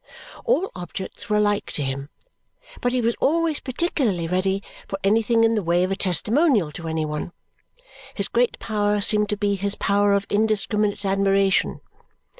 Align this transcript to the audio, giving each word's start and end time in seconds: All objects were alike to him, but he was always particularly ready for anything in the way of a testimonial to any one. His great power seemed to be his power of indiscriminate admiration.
All 0.45 0.71
objects 0.75 1.29
were 1.29 1.37
alike 1.37 1.71
to 1.73 1.83
him, 1.83 2.09
but 2.81 2.91
he 2.91 3.01
was 3.01 3.13
always 3.21 3.59
particularly 3.59 4.27
ready 4.27 4.63
for 4.87 4.97
anything 5.03 5.43
in 5.43 5.53
the 5.53 5.61
way 5.61 5.83
of 5.83 5.91
a 5.91 5.95
testimonial 5.95 6.71
to 6.71 6.87
any 6.87 7.05
one. 7.05 7.33
His 8.15 8.27
great 8.27 8.57
power 8.57 8.99
seemed 8.99 9.29
to 9.29 9.37
be 9.37 9.53
his 9.53 9.75
power 9.75 10.13
of 10.13 10.25
indiscriminate 10.31 11.05
admiration. 11.05 11.81